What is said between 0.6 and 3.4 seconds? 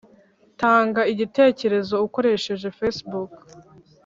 tanga igitekerezo ukoresheje facebook